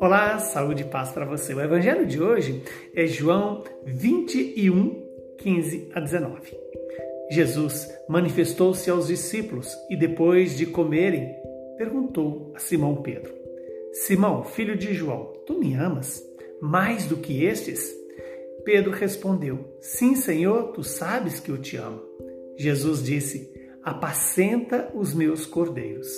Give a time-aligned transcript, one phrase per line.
[0.00, 1.54] Olá, saúde e paz para você.
[1.54, 2.62] O evangelho de hoje
[2.94, 5.06] é João 21,
[5.38, 6.56] 15 a 19.
[7.30, 11.34] Jesus manifestou-se aos discípulos e, depois de comerem,
[11.76, 13.32] perguntou a Simão Pedro:
[13.92, 16.22] Simão, filho de João, tu me amas
[16.60, 17.94] mais do que estes?
[18.64, 22.02] Pedro respondeu: Sim, Senhor, tu sabes que eu te amo.
[22.56, 26.08] Jesus disse: Apacenta os meus cordeiros.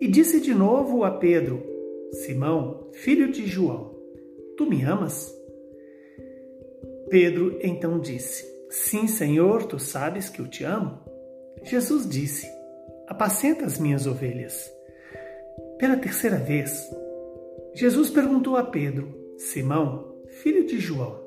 [0.00, 1.62] E disse de novo a Pedro:
[2.10, 3.94] Simão, filho de João,
[4.56, 5.34] tu me amas?
[7.08, 10.98] Pedro então disse: Sim, Senhor, tu sabes que eu te amo.
[11.62, 12.46] Jesus disse:
[13.06, 14.70] Apacenta as minhas ovelhas.
[15.78, 16.90] Pela terceira vez,
[17.74, 21.20] Jesus perguntou a Pedro: Simão, filho de João,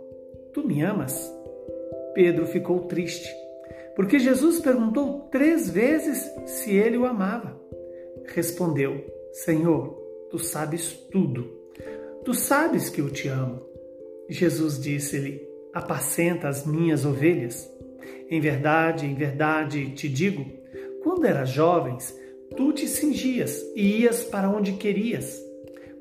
[0.53, 1.31] tu me amas?
[2.13, 3.29] Pedro ficou triste,
[3.99, 7.61] porque Jesus perguntou três vezes se ele o amava.
[8.27, 9.03] Respondeu:
[9.33, 9.89] Senhor,
[10.31, 11.51] tu sabes tudo.
[12.23, 13.61] Tu sabes que eu te amo.
[14.29, 17.69] Jesus disse-lhe: Apacenta as minhas ovelhas.
[18.29, 20.45] Em verdade, em verdade te digo:
[21.03, 22.17] quando eras jovens,
[22.55, 25.43] tu te cingias e ias para onde querias.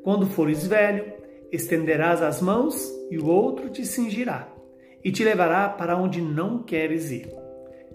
[0.05, 1.05] Quando fores velho,
[1.51, 4.55] estenderás as mãos e o outro te cingirá
[5.03, 7.48] e te levará para onde não queres ir.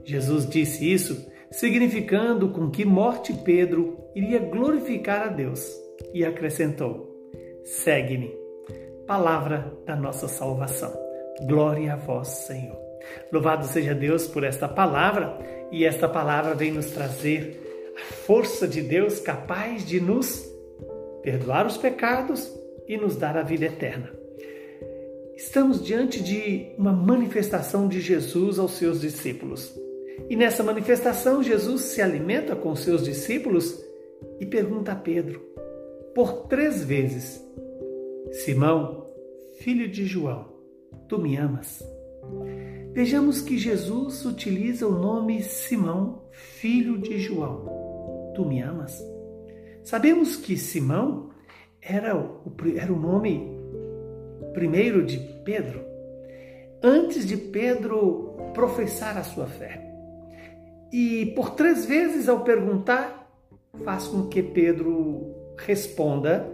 [0.04, 5.72] Jesus disse isso, significando com que morte Pedro iria glorificar a Deus
[6.14, 7.14] e acrescentou:
[7.64, 8.34] Segue-me.
[9.08, 10.94] Palavra da nossa salvação.
[11.46, 12.78] Glória a vós, Senhor.
[13.32, 15.38] Louvado seja Deus por esta palavra,
[15.72, 17.60] e esta palavra vem nos trazer
[17.98, 20.46] a força de Deus capaz de nos
[21.22, 22.52] perdoar os pecados
[22.88, 24.23] e nos dar a vida eterna.
[25.36, 29.74] Estamos diante de uma manifestação de Jesus aos seus discípulos.
[30.30, 33.84] E nessa manifestação, Jesus se alimenta com seus discípulos
[34.40, 35.42] e pergunta a Pedro:
[36.14, 37.44] por três vezes:
[38.32, 39.08] Simão,
[39.60, 40.54] filho de João,
[41.10, 41.84] tu me amas?
[42.94, 48.32] Vejamos que Jesus utiliza o nome Simão, filho de João.
[48.36, 49.04] Tu me amas?
[49.84, 51.32] Sabemos que Simão
[51.82, 53.63] era o, era o nome
[54.54, 55.82] primeiro de Pedro,
[56.82, 59.82] antes de Pedro professar a sua fé.
[60.92, 63.28] E por três vezes, ao perguntar,
[63.84, 66.48] faz com que Pedro responda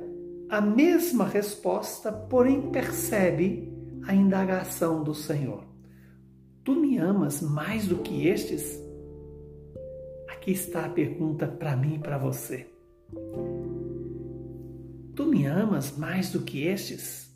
[0.49, 3.71] a mesma resposta, porém percebe
[4.07, 5.63] a indagação do Senhor.
[6.63, 8.79] Tu me amas mais do que estes?
[10.29, 12.67] Aqui está a pergunta para mim e para você.
[15.15, 17.28] Tu me amas mais do que estes?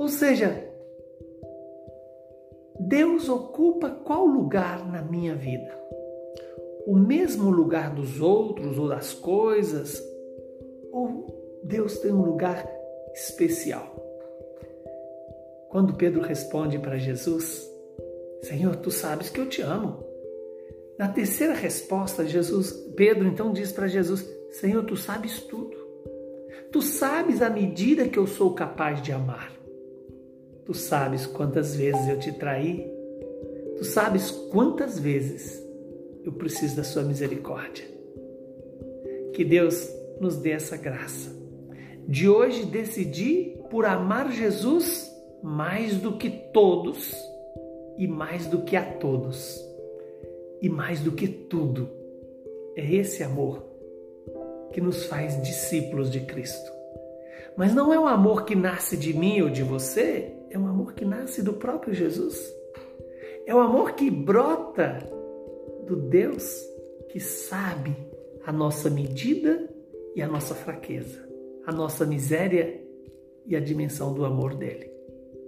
[0.00, 0.66] Ou seja,
[2.78, 5.78] Deus ocupa qual lugar na minha vida?
[6.86, 10.02] O mesmo lugar dos outros ou das coisas
[10.90, 12.66] ou Deus tem um lugar
[13.12, 13.94] especial?
[15.68, 17.70] Quando Pedro responde para Jesus,
[18.40, 20.02] Senhor, tu sabes que eu te amo.
[20.98, 25.76] Na terceira resposta, Jesus, Pedro então diz para Jesus: Senhor, tu sabes tudo.
[26.72, 29.59] Tu sabes a medida que eu sou capaz de amar.
[30.70, 32.88] Tu sabes quantas vezes eu te traí.
[33.76, 35.60] Tu sabes quantas vezes
[36.22, 37.84] eu preciso da sua misericórdia.
[39.32, 41.36] Que Deus nos dê essa graça.
[42.06, 47.16] De hoje decidi por amar Jesus mais do que todos
[47.98, 49.60] e mais do que a todos
[50.62, 51.90] e mais do que tudo.
[52.76, 53.60] É esse amor
[54.72, 56.79] que nos faz discípulos de Cristo.
[57.56, 60.94] Mas não é um amor que nasce de mim ou de você, é um amor
[60.94, 62.38] que nasce do próprio Jesus.
[63.46, 64.98] É um amor que brota
[65.86, 66.60] do Deus
[67.08, 67.96] que sabe
[68.44, 69.68] a nossa medida
[70.14, 71.28] e a nossa fraqueza,
[71.66, 72.80] a nossa miséria
[73.46, 74.90] e a dimensão do amor dele.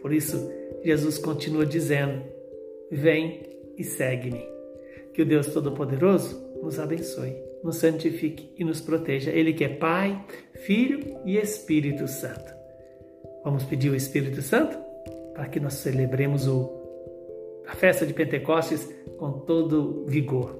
[0.01, 0.51] Por isso,
[0.83, 2.23] Jesus continua dizendo:
[2.91, 3.43] Vem
[3.77, 4.51] e segue-me.
[5.15, 9.31] Que o Deus Todo-Poderoso nos abençoe, nos santifique e nos proteja.
[9.31, 10.25] Ele que é Pai,
[10.55, 12.53] Filho e Espírito Santo.
[13.45, 14.79] Vamos pedir o Espírito Santo
[15.35, 16.71] para que nós celebremos o,
[17.67, 18.89] a festa de Pentecostes
[19.19, 20.59] com todo vigor.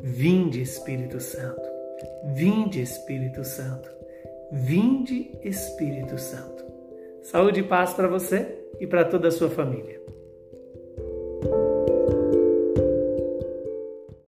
[0.00, 1.62] Vinde, Espírito Santo.
[2.34, 3.90] Vinde, Espírito Santo.
[4.50, 6.64] Vinde, Espírito Santo.
[7.22, 10.00] Saúde e paz para você e para toda a sua família.